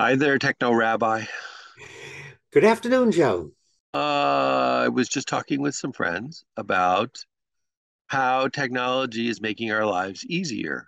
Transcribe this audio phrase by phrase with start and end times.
[0.00, 1.26] Hi there, Techno Rabbi.
[2.52, 3.52] Good afternoon, Joe.
[3.92, 7.22] Uh, I was just talking with some friends about
[8.06, 10.86] how technology is making our lives easier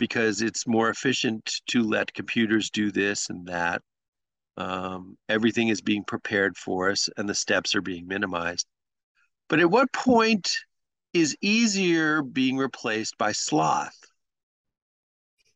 [0.00, 3.82] because it's more efficient to let computers do this and that.
[4.56, 8.66] Um, everything is being prepared for us and the steps are being minimized.
[9.48, 10.58] But at what point
[11.12, 13.96] is easier being replaced by sloth?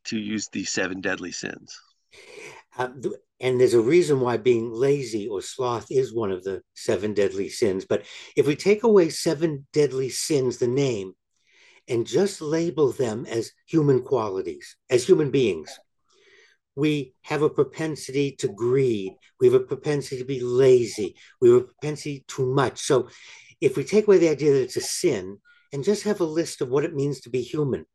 [0.04, 1.76] To use the seven deadly sins.
[2.76, 2.88] Uh,
[3.40, 7.48] and there's a reason why being lazy or sloth is one of the seven deadly
[7.48, 7.84] sins.
[7.84, 8.04] But
[8.36, 11.12] if we take away seven deadly sins, the name,
[11.88, 15.78] and just label them as human qualities, as human beings,
[16.76, 19.12] we have a propensity to greed.
[19.40, 21.14] We have a propensity to be lazy.
[21.40, 22.80] We have a propensity too much.
[22.80, 23.08] So
[23.60, 25.38] if we take away the idea that it's a sin
[25.72, 27.86] and just have a list of what it means to be human,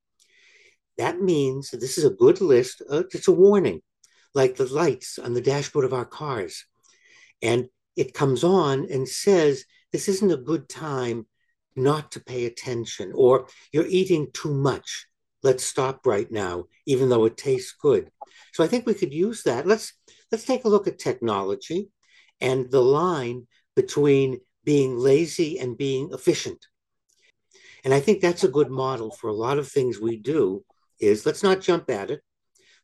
[0.97, 2.81] that means this is a good list.
[2.89, 3.81] Uh, it's a warning
[4.33, 6.65] like the lights on the dashboard of our cars.
[7.41, 11.25] And it comes on and says, this isn't a good time
[11.75, 15.07] not to pay attention, or you're eating too much.
[15.41, 18.11] Let's stop right now, even though it tastes good.
[18.53, 19.65] So I think we could use that.
[19.65, 19.93] Let's
[20.31, 21.89] let's take a look at technology
[22.41, 26.67] and the line between being lazy and being efficient.
[27.83, 30.65] And I think that's a good model for a lot of things we do
[30.99, 32.21] is let's not jump at it.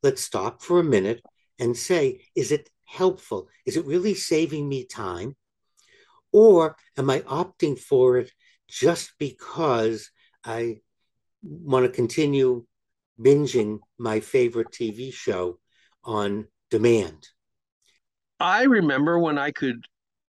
[0.01, 1.21] Let's stop for a minute
[1.59, 3.47] and say, is it helpful?
[3.65, 5.35] Is it really saving me time?
[6.31, 8.31] Or am I opting for it
[8.67, 10.11] just because
[10.43, 10.81] I
[11.41, 12.65] want to continue
[13.19, 15.59] binging my favorite TV show
[16.03, 17.27] on demand?
[18.39, 19.85] I remember when I could,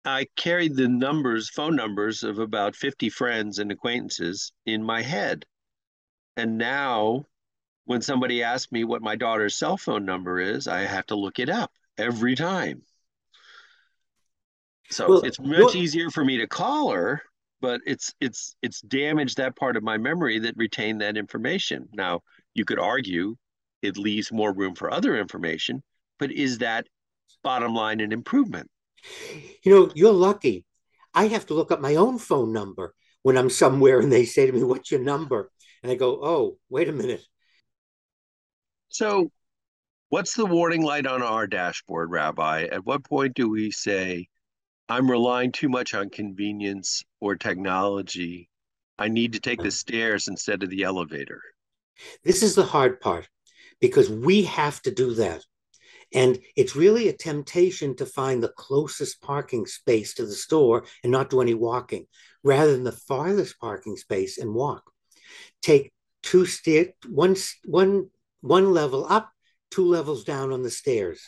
[0.06, 5.46] I carried the numbers, phone numbers of about 50 friends and acquaintances in my head.
[6.36, 7.26] And now
[7.88, 11.40] when somebody asks me what my daughter's cell phone number is, I have to look
[11.40, 12.84] it up every time.
[14.90, 17.22] So well, it's much well, easier for me to call her,
[17.62, 21.88] but it's it's it's damaged that part of my memory that retained that information.
[21.94, 22.22] Now,
[22.54, 23.38] you could argue
[23.82, 25.82] it leaves more room for other information,
[26.20, 26.88] but is that
[27.42, 28.70] bottom line an improvement?
[29.64, 30.66] You know, you're lucky.
[31.14, 32.94] I have to look up my own phone number
[33.24, 35.52] when I'm somewhere and they say to me, What's your number?
[35.84, 37.24] And I go, Oh, wait a minute.
[38.90, 39.32] So,
[40.10, 42.64] what's the warning light on our dashboard, Rabbi?
[42.64, 44.28] At what point do we say,
[44.90, 48.50] I'm relying too much on convenience or technology?
[48.98, 49.74] I need to take the mm.
[49.74, 51.42] stairs instead of the elevator.
[52.24, 53.28] This is the hard part
[53.80, 55.44] because we have to do that.
[56.14, 61.12] And it's really a temptation to find the closest parking space to the store and
[61.12, 62.06] not do any walking,
[62.44, 64.90] rather than the farthest parking space and walk.
[65.62, 65.92] Take
[66.24, 68.10] two stairs, one, one
[68.48, 69.32] one level up,
[69.72, 71.20] two levels down on the stairs.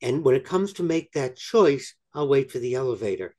[0.00, 3.34] And when it comes to make that choice, I'll wait for the elevator.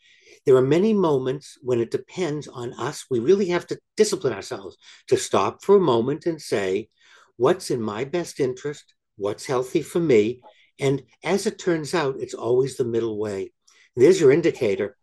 [0.45, 3.05] There are many moments when it depends on us.
[3.09, 6.89] We really have to discipline ourselves to stop for a moment and say,
[7.37, 8.93] what's in my best interest?
[9.17, 10.41] What's healthy for me?
[10.79, 13.51] And as it turns out, it's always the middle way.
[13.95, 14.97] There's your indicator.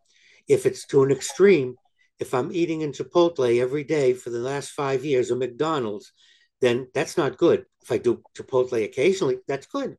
[0.47, 1.75] If it's to an extreme,
[2.19, 6.11] if I'm eating in Chipotle every day for the last five years or McDonald's,
[6.61, 7.65] then that's not good.
[7.81, 9.97] If I do Chipotle occasionally, that's good.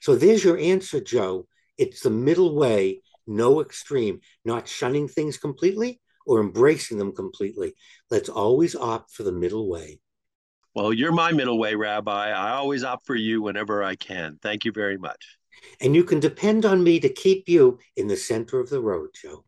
[0.00, 1.46] So there's your answer, Joe.
[1.78, 7.74] It's the middle way, no extreme, not shunning things completely or embracing them completely.
[8.10, 10.00] Let's always opt for the middle way.
[10.74, 12.30] Well, you're my middle way, Rabbi.
[12.30, 14.38] I always opt for you whenever I can.
[14.42, 15.38] Thank you very much.
[15.80, 19.10] And you can depend on me to keep you in the center of the road,
[19.14, 19.44] Joe.